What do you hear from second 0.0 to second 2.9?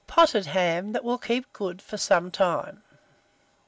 POTTED HAM, that will keep Good for some time.